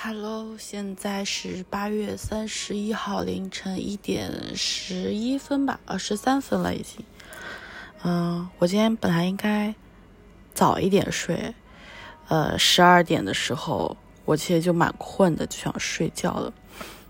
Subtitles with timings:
[0.00, 7.04] Hello，现在是八月三十一号凌晨一点十一分吧，呃，十三分了已经。
[8.04, 9.74] 嗯，我今天本来应该
[10.54, 11.52] 早一点睡，
[12.28, 16.52] 呃，十二点的时候我其实就蛮困的，就想睡觉了。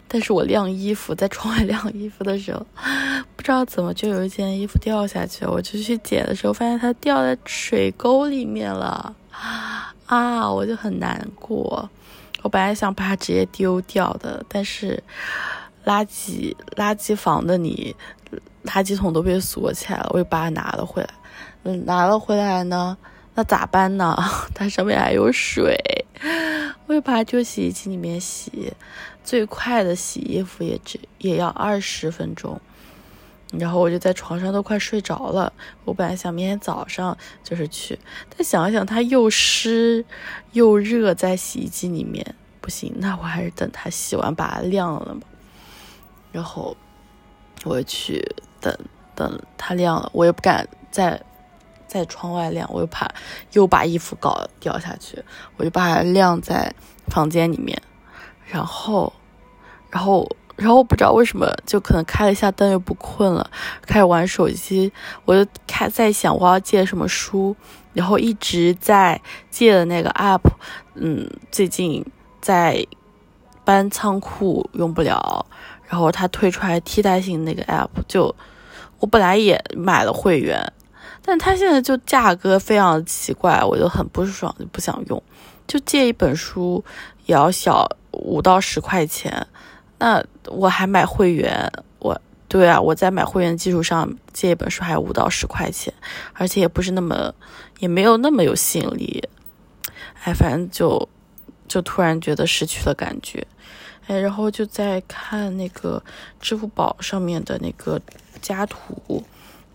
[0.09, 2.65] 但是我晾衣服，在窗外晾衣服的时候，
[3.37, 9.15] 不知道怎么就有一件衣服掉下去了，我就去捡的时候，发现它掉在水沟里面了，
[10.07, 11.87] 啊，我就很难过。
[12.43, 15.03] 我本来想把它直接丢掉的，但是
[15.85, 17.95] 垃圾垃圾房的你
[18.65, 21.09] 垃圾桶都被锁起来了，我又把它拿了回来。
[21.65, 22.97] 嗯，拿了回来呢，
[23.35, 24.17] 那咋办呢？
[24.55, 25.77] 它上面还有水，
[26.87, 28.73] 我又把它丢洗衣机里面洗。
[29.25, 32.61] 最快的洗衣服也只也要二十分钟。
[33.53, 35.51] 然后我就在床上都快睡着了。
[35.85, 37.99] 我本来想明天早上就是去，
[38.29, 40.05] 但想了想它又湿
[40.53, 45.27] 又热，在洗衣机里面不行，那我还是等它洗完把它晾了吧。
[46.31, 46.77] 然后
[47.65, 48.23] 我去
[48.61, 48.77] 等
[49.15, 51.19] 等它晾了，我也不敢在
[51.87, 53.11] 在窗外晾，我又怕
[53.53, 55.25] 又把衣服搞掉下去，
[55.57, 56.75] 我就把它晾在
[57.07, 57.81] 房间里面。
[58.45, 59.11] 然后，
[59.91, 60.29] 然后。
[60.59, 63.49] 然后我不知道为什么，就可能开了一下灯又不困了，
[63.87, 64.93] 开始玩手机。
[65.25, 67.55] 我就开在想我要借什么书，
[67.93, 70.41] 然后一直在借的那个 app，
[70.97, 72.05] 嗯，最近
[72.41, 72.85] 在
[73.65, 75.47] 搬仓库用不了，
[75.87, 78.35] 然后他推出来替代性那个 app，就
[78.99, 80.73] 我本来也买了会员，
[81.23, 85.23] 但他现在就价格非常奇怪，我就很不爽，就不想用。
[85.69, 86.85] 就借一本书
[87.27, 89.47] 也要小五到十块钱。
[89.99, 95.93] 那我还买会员，我对啊，我在买会员基础上借一本书还五到十块钱，
[96.35, 97.35] 而且也不是那么，
[97.81, 99.29] 也没有那么有吸引力，
[100.23, 101.09] 哎，反正就
[101.67, 103.47] 就突然觉得失去了感觉，
[104.07, 106.03] 哎，然后就在看那个
[106.41, 108.01] 支付宝上面的那个
[108.41, 109.23] 家图，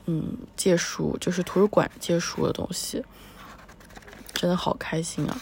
[0.06, 3.04] 嗯，借书就是图书馆借书的东西，
[4.34, 5.38] 真的好开心啊，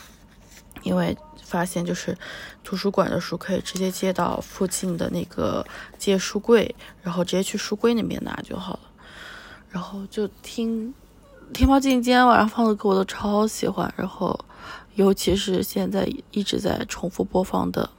[0.82, 1.16] 因为。
[1.52, 2.18] 发现就是
[2.64, 5.66] 图书馆的书可以直接借到附近的那个
[5.98, 6.74] 借书柜，
[7.04, 8.80] 然后直接去书柜那边拿就好了。
[9.70, 10.94] 然后就听
[11.54, 14.40] 天猫今天晚上放的歌我都超喜欢，然后
[14.96, 17.84] 尤其是现在一直在重复播放的《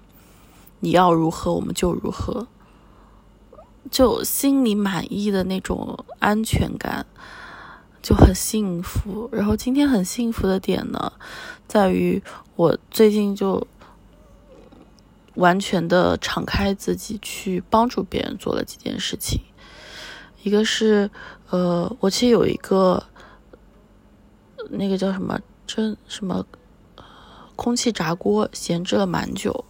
[0.80, 2.46] 你要如何我们就如何》，
[3.90, 7.04] 就心里满意的那种安全感。
[8.02, 11.12] 就很幸福，然后今天很幸福的点呢，
[11.68, 12.20] 在于
[12.56, 13.64] 我最近就
[15.36, 19.40] 完全的敞开自己去帮助别人做了几件事情。
[20.42, 21.08] 一个是，
[21.50, 23.00] 呃，我其实有一个
[24.70, 26.44] 那个叫什么蒸什么
[27.54, 29.64] 空气炸锅，闲置了蛮久，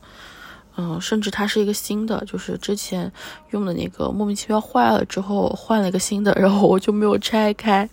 [0.77, 3.13] 嗯，甚至它是一个新的，就是之前
[3.51, 7.87] 用的那个莫名其妙坏了之后换了一个新的，然后我就没有拆开。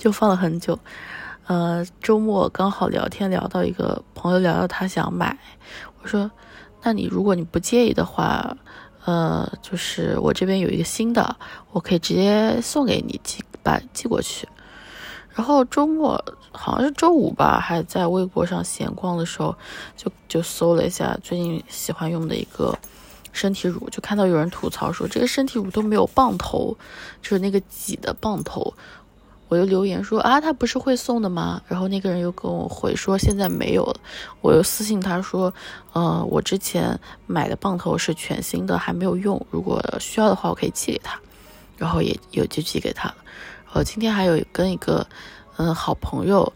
[0.00, 0.78] 就放了很久，
[1.46, 5.38] 呃，周末刚好聊天聊到一个朋友聊到他想买，
[6.00, 6.30] 我说，
[6.82, 8.56] 那你如果你不介意的话，
[9.04, 11.36] 呃，就是我这边有一个新的，
[11.72, 14.48] 我可以直接送给你寄把寄过去。
[15.34, 19.54] 然后周末好像是周五吧，还在微博上闲逛的时候，
[19.98, 22.74] 就就搜了一下最近喜欢用的一个
[23.32, 26.74] 身体乳，就看到有人吐槽说这个身体乳都没有棒头，
[27.20, 28.72] 就是那个挤的棒头。
[29.50, 31.60] 我就留言说啊，他不是会送的吗？
[31.66, 34.00] 然后那个人又跟我回说现在没有了。
[34.40, 35.52] 我又私信他说，
[35.92, 36.96] 呃，我之前
[37.26, 39.44] 买的棒头是全新的，还没有用。
[39.50, 41.18] 如果需要的话，我可以寄给他。
[41.76, 43.16] 然后也有就寄给他了。
[43.66, 45.04] 然后今天还有跟一个
[45.56, 46.52] 嗯好朋友，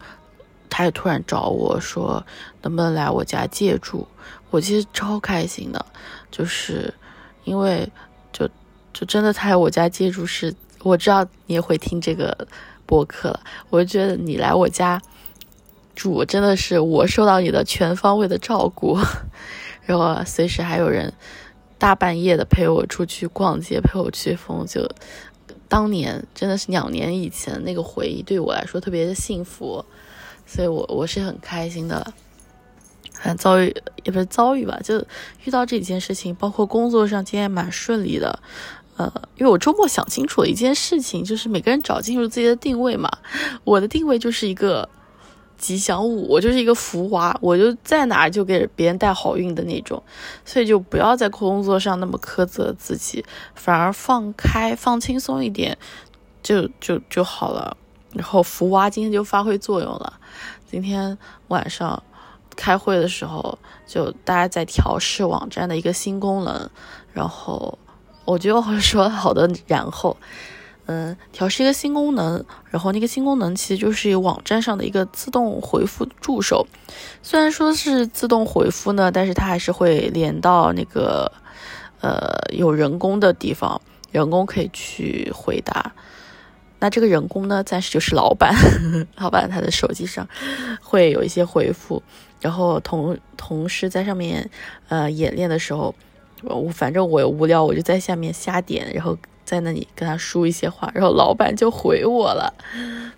[0.69, 2.25] 他也突然找我说
[2.61, 4.07] 能不能来我家借住。
[4.51, 5.85] 我其实超开心的，
[6.31, 6.93] 就是
[7.43, 7.91] 因为
[8.31, 8.47] 就
[8.93, 12.47] 就真的他来我家借住是，我知道你也会听这个。
[12.85, 15.01] 播客了，我觉得你来我家
[15.95, 18.97] 住，真的是我受到你的全方位的照顾，
[19.85, 21.13] 然后随时还有人
[21.77, 24.89] 大半夜的陪我出去逛街，陪我去疯，就
[25.67, 29.83] 当年真的是两年以前那个回忆，对我来说特别的幸福，
[30.45, 32.13] 所以我我是很开心的。
[33.17, 33.73] 很遭遇
[34.03, 34.99] 也不是遭遇吧，就
[35.45, 38.39] 遇到这几件事情，包括工作上今天蛮顺利的。
[38.97, 43.09] 呃，因为我周末想清楚了一件事情，就是每个人找清楚自己的定位嘛。
[43.63, 44.87] 我的定位就是一个
[45.57, 50.01] 吉祥物，我就是一个福娃，我就在哪就给别人带好运的那种。
[50.45, 55.77] 所以就不要在工作上那么苛责自己，反而放开、放轻松一点，
[56.41, 57.75] 就就就好了。
[58.13, 60.13] 然后福娃今天就发挥作用了，
[60.71, 61.17] 今天
[61.49, 62.01] 晚上
[62.55, 66.69] 开会的时候，就大家在调试网站的一个新功能，
[67.11, 67.77] 然后
[68.25, 70.17] 我就说好的，然后，
[70.87, 76.67] 嗯，调试一个新功能，然后那个新功能其实就是网站上的一个自动回复助手，
[77.21, 81.31] 虽然说是自动回复呢，但是它还是会连到那个
[82.01, 83.79] 呃有人工的地方，
[84.11, 85.93] 人工可以去回答。
[86.77, 88.53] 那这个人工呢，暂时就是老板，
[89.15, 90.27] 老板他的手机上
[90.81, 92.03] 会有一些回复。
[92.41, 94.47] 然后同同事在上面，
[94.89, 95.95] 呃，演练的时候，
[96.47, 102.53] 我反正我无聊，我就在下面瞎点，然后在那里跟他输一些话，然后老板就回我了，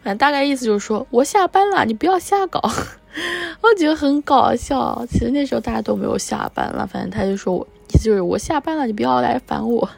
[0.04, 2.60] 反正大概意思就是说我下班了，你不要瞎搞，
[3.62, 5.06] 我觉得很搞笑。
[5.10, 9.90] 其实那时候大家都没有下班了，反正他就说我意思就是我下班了，你不要来烦我，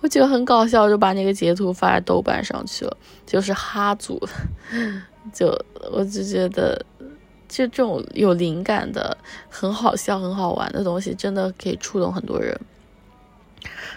[0.00, 2.96] 我觉得很搞笑，就把那个截图发在豆瓣上去了，
[3.26, 4.20] 就是哈组，
[5.32, 5.48] 就
[5.92, 6.84] 我就觉得。
[7.56, 9.16] 就这种有灵感的、
[9.48, 12.54] 很好笑、很好玩的东西，真的可以触动很多人。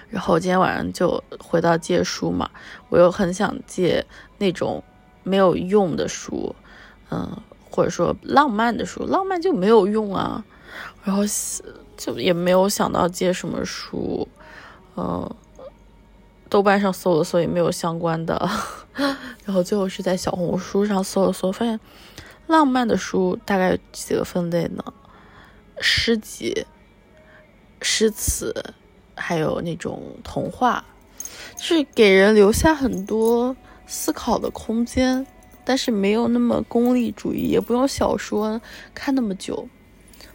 [0.09, 2.49] 然后今天晚上就回到借书嘛，
[2.87, 4.05] 我又很想借
[4.37, 4.81] 那种
[5.23, 6.55] 没有用的书，
[7.11, 7.37] 嗯，
[7.69, 10.41] 或者说浪漫的书，浪漫就没有用啊。
[11.03, 11.23] 然后
[11.97, 14.25] 就也没有想到借什么书，
[14.95, 15.29] 嗯，
[16.47, 18.49] 豆瓣上搜了搜也没有相关的，
[19.43, 21.77] 然后最后是在小红书上搜了搜，发现。
[22.49, 24.83] 浪漫的书大概有几个分类呢？
[25.79, 26.65] 诗集、
[27.79, 28.73] 诗词，
[29.15, 30.83] 还有那种童话，
[31.59, 33.55] 是给人留下很多
[33.85, 35.27] 思考的空间，
[35.63, 38.59] 但是没有那么功利主义，也不用小说
[38.95, 39.69] 看那么久，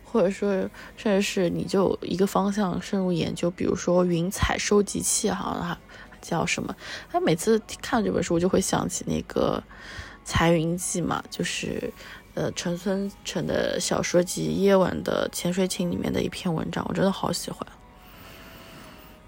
[0.04, 5.76] 或者说甚至是你就一个方向深入研究，比如说云彩收集器，好像
[6.22, 6.76] 叫什么？
[7.10, 9.60] 他每次看这本书，我就会想起那个。
[10.24, 11.92] 《彩云记》嘛，就是
[12.34, 17.66] 呃陈村成的小说集《夜晚的潜水艇》里面的一篇文章，我真的好喜欢。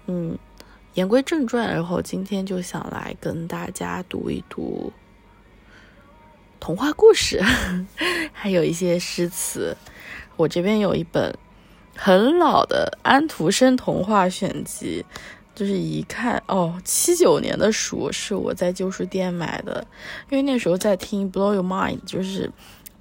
[0.07, 0.37] 嗯，
[0.95, 4.91] 言归正传，然后今天就想来跟大家读一读
[6.59, 7.41] 童话故事，
[8.33, 9.77] 还有一些诗词。
[10.35, 11.35] 我这边有一本
[11.95, 15.05] 很老的安徒生童话选集。
[15.57, 19.83] 就是一看哦，七九年的书是我在旧书店买的，
[20.29, 22.47] 因为那时候在听《Blow Your Mind》，就是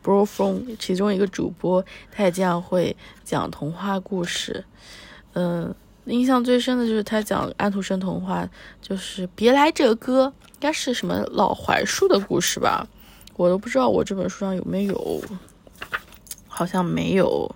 [0.03, 4.64] Bro From 其中一个主播，他也这样会讲童话故事。
[5.35, 5.75] 嗯，
[6.06, 8.49] 印象最深的就是他讲安徒生童话，
[8.81, 12.88] 就是《别来这个歌》，应该是什么老槐树的故事吧？
[13.37, 15.23] 我都不知道我这本书上有没有，
[16.49, 17.55] 好像没有。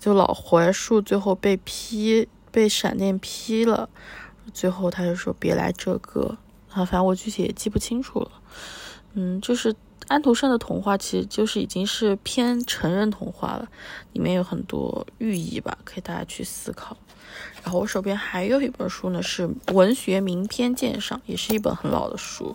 [0.00, 2.26] 就老槐树最后被劈。
[2.54, 3.88] 被闪电劈了，
[4.52, 6.38] 最后他就说别来这个
[6.70, 8.30] 啊，反正我具体也记不清楚了。
[9.14, 9.74] 嗯，就是
[10.06, 13.66] 安徒生的童话，其实就是已经是偏成人童话了，
[14.12, 16.96] 里面有很多寓意吧，可以大家去思考。
[17.64, 22.54] 然后我手边还有一本书呢，是《文学名篇鉴赏》，也是一本很老的书。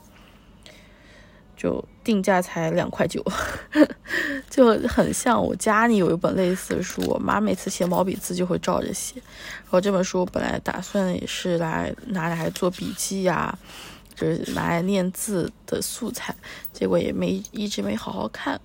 [1.60, 3.22] 就定价才两块九，
[4.50, 9.16] 就很像我家里有一本类似的书，我妈每次写毛笔字就会照着写。
[9.18, 13.60] 然后这本书本来打算也是来拿来做笔记呀，
[14.16, 16.34] 就是拿来练字的素材，
[16.72, 18.58] 结果也没一直没好好看，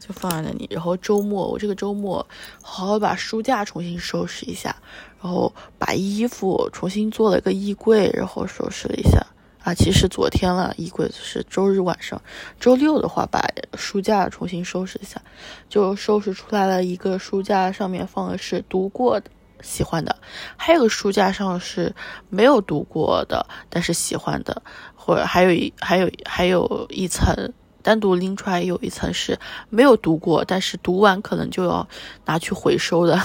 [0.00, 0.66] 就放在那里。
[0.70, 2.26] 然后周末我这个周末
[2.62, 4.74] 好好把书架重新收拾一下，
[5.22, 9.22] 然后把衣服重新做了个衣柜，然后收拾了一下。
[9.64, 12.20] 啊，其实昨天了，衣柜是周日晚上，
[12.58, 13.40] 周六的话把
[13.76, 15.22] 书架重新收拾一下，
[15.68, 20.16] 就收拾出来了一个书架，上面放的是读过的、喜欢的，
[20.56, 21.94] 还有个书架上是
[22.28, 24.62] 没有读过的，但是喜欢的，
[24.96, 27.52] 或者还有一还有还有一层
[27.82, 29.38] 单独拎出来有一层是
[29.70, 31.86] 没有读过，但是读完可能就要
[32.24, 33.16] 拿去回收的，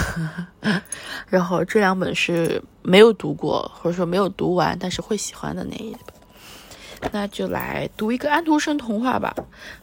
[1.27, 6.16] 然后这两本是没有读过或者说没有读完但是会喜欢的那一本。
[7.11, 9.33] 那就来读一个安徒生童话吧。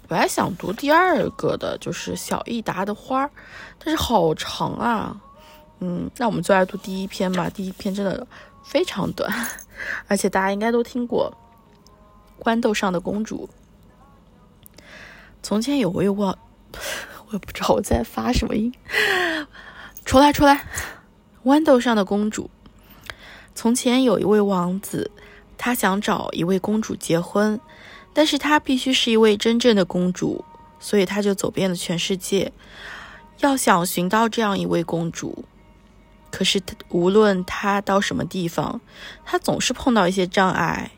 [0.09, 3.31] 我还想读第二个的，就是小益达的花儿，
[3.79, 5.21] 但是好长啊。
[5.81, 7.49] 嗯，那我们就来读第一篇吧。
[7.49, 8.27] 第一篇真的
[8.65, 9.31] 非常短，
[10.09, 11.33] 而且大家应该都听过
[12.45, 13.49] 《豌豆上的公主》。
[15.43, 16.37] 从前有位王，
[17.27, 18.73] 我也不知道我在发什么音。
[20.05, 20.65] 出来，出来！
[21.45, 22.51] 豌豆上的公主。
[23.55, 25.11] 从前有一位王子。
[25.57, 27.61] 他想找一位公主结婚，
[28.13, 30.45] 但是她必须是一位真正的公主，
[30.79, 32.53] 所以他就走遍了全世界，
[33.39, 35.45] 要想寻到这样一位公主。
[36.31, 38.81] 可是无论他到什么地方，
[39.25, 40.91] 他总是碰到一些障碍。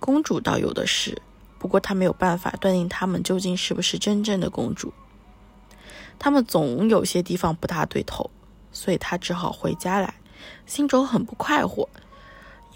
[0.00, 1.20] 公主倒有的是，
[1.58, 4.92] 不过他没有办法断定她们究竟是不是真正的公主。
[6.18, 8.30] 他们总有些地方不大对头，
[8.72, 10.14] 所以他只好回家来，
[10.66, 11.88] 心中很不快活，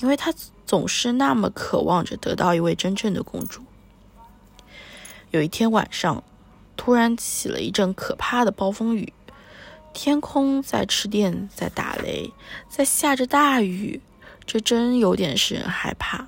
[0.00, 0.34] 因为他
[0.72, 3.62] 总是那么渴望着得到一位真正的公主。
[5.30, 6.24] 有一天晚上，
[6.78, 9.12] 突然起了一阵可怕的暴风雨，
[9.92, 12.32] 天空在吃电，在打雷，
[12.70, 14.00] 在下着大雨，
[14.46, 16.26] 这真有点使人害怕。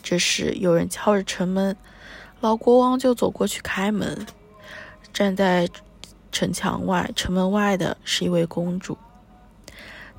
[0.00, 1.76] 这时，有人敲着城门，
[2.40, 4.28] 老国王就走过去开门。
[5.12, 5.68] 站在
[6.30, 8.96] 城墙外、城门外的是一位公主。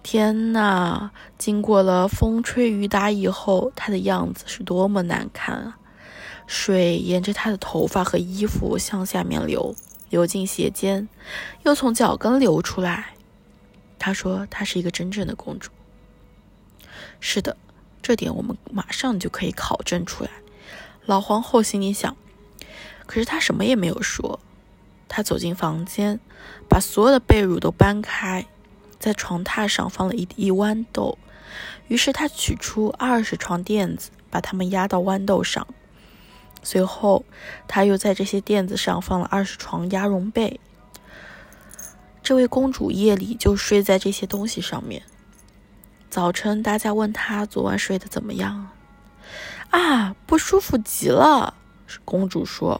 [0.03, 1.11] 天哪！
[1.37, 5.77] 经过了风吹雨打以后，她的样子是多么难看啊！
[6.47, 9.75] 水沿着她的头发和衣服向下面流，
[10.09, 11.07] 流进鞋尖，
[11.63, 13.13] 又从脚跟流出来。
[13.99, 15.69] 她说：“她是一个真正的公主。”
[17.19, 17.57] 是的。
[18.03, 20.31] 这点我们马上就可以考证出来。
[21.05, 22.17] 老皇后心里想，
[23.05, 24.39] 可是她什么也没有说。
[25.07, 26.19] 她走进房间，
[26.67, 28.47] 把所有的被褥都搬开，
[29.01, 31.17] 在床榻上放了一一豌豆。
[31.89, 35.67] 于是他取出二十床垫子，把它们压到豌豆上。
[36.63, 37.25] 随后，
[37.67, 40.61] 他又在这些垫子上放了二十床鸭绒被。
[42.23, 45.01] 这位公主夜里就睡在这些东西上面。
[46.09, 48.69] 早晨，大家问她昨晚睡得怎么样？
[49.71, 51.55] 啊，不舒服极了。
[52.05, 52.79] 公主说：“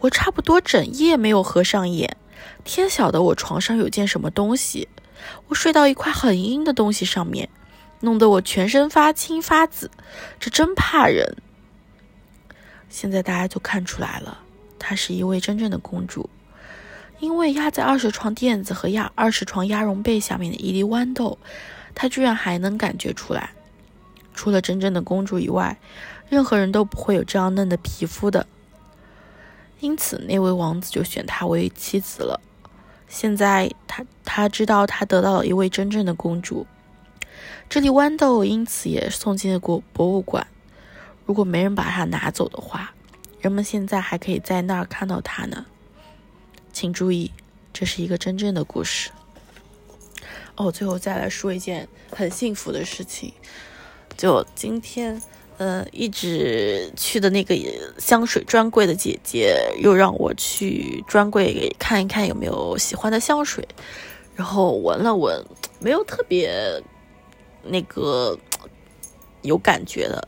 [0.00, 2.16] 我差不多整夜没有合上眼，
[2.64, 4.88] 天晓得我床上有件什么东西。
[5.48, 7.48] 我睡到一块很硬的东西上面，
[8.00, 9.90] 弄得我全身发青发紫，
[10.40, 11.36] 这真怕人。”
[12.88, 14.38] 现在大家就看出来了，
[14.78, 16.28] 她是一位真正的公主，
[17.20, 21.38] 因为压在二十床垫子和压二十床鸭绒被下面的一粒豌豆。
[21.94, 23.52] 她居然还能感觉出来，
[24.34, 25.78] 除了真正的公主以外，
[26.28, 28.46] 任何人都不会有这样嫩的皮肤的。
[29.80, 32.40] 因此，那位王子就选她为妻子了。
[33.12, 36.66] 现在，他他知道他得到了一位真正的公主。
[37.68, 40.46] 这粒豌豆因此也送进了国博物馆。
[41.26, 42.94] 如果没人把它拿走的话，
[43.38, 45.66] 人们现在还可以在那儿看到它呢。
[46.72, 47.30] 请注意，
[47.70, 49.10] 这是一个真正的故事。
[50.56, 53.34] 哦，最后再来说一件很幸福的事情，
[54.16, 55.20] 就今天，
[55.62, 57.56] 呃，一直去的那个
[57.96, 63.64] 香水专柜的姐姐又让我去专柜看一看有没有喜欢的香水，
[64.34, 65.40] 然后闻了闻，
[65.78, 66.82] 没有特别
[67.62, 68.36] 那个
[69.42, 70.26] 有感觉的，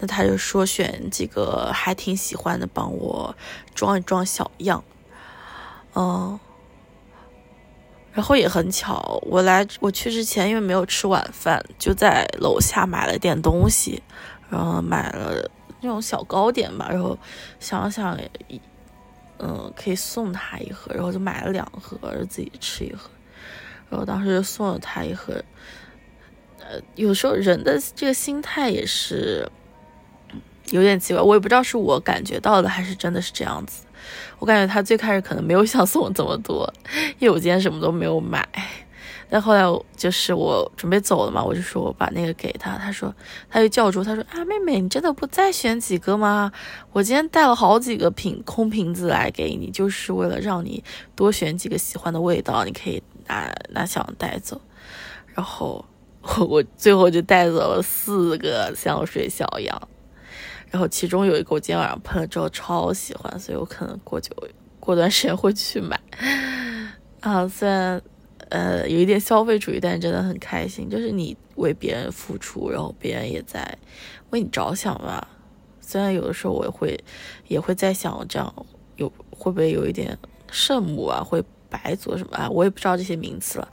[0.00, 3.32] 那他就说选几个还挺喜欢的，帮我
[3.76, 4.82] 装一装小样，
[5.94, 6.40] 嗯。
[8.12, 14.02] 然后也很巧，我来我去之前，因为没有吃晚饭，就在楼下买了点东西，
[14.52, 17.18] 然后买了那种小糕点吧，然后
[17.58, 18.14] 想想，
[19.38, 23.10] 嗯，可以送他一盒，然后就买了两盒，自己吃一盒，
[23.88, 25.42] 然后当时就送了他一盒。
[26.60, 29.50] 呃，有时候人的这个心态也是
[30.66, 33.86] 有点奇怪，我也不知道是我感觉到的，还是真的是这样子。
[34.38, 36.70] 我感觉他最开始可能没有想送我这么多，
[37.18, 38.46] 因为我今天什么都没有买。
[39.32, 39.62] 但后来
[39.96, 43.14] 就是我准备走了嘛，我就说我把那个给他，他说
[43.48, 46.52] 他就叫住，他说啊妹妹，你真的不再选几个吗？
[46.92, 50.84] 我今天带了好几个瓶空瓶子来给你，就是为了让你
[51.16, 54.60] 多选几个喜欢的味道，你可以拿拿小样带走。
[55.32, 55.82] 然后
[56.20, 59.88] 我我最后就带走了四个香水小样。
[60.70, 64.30] 然后其中有一个我今天晚上喷了之后超喜欢，所以我可能过久
[64.78, 65.98] 过段时间会去买。
[67.20, 68.02] 啊，虽然
[68.52, 73.78] 呃有一点消费主义，但真的很开心，就是你为别人付出，然后别人也在
[74.28, 75.26] 为你着想吧。
[75.80, 77.02] 虽然有的时候我也会
[77.48, 78.66] 也会在想，这样
[78.96, 80.16] 有会不会有一点
[80.50, 82.48] 圣母啊，会白做什么啊？
[82.50, 83.68] 我也不知道这些名词了。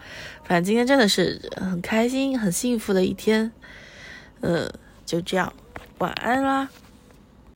[0.46, 3.52] 反正今天真的是很开心、很幸福的一天。
[4.40, 4.72] 嗯，
[5.06, 5.52] 就这样，
[5.98, 6.70] 晚安啦。